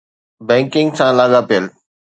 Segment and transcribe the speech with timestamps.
[0.47, 1.65] Banking سان لاڳاپيل.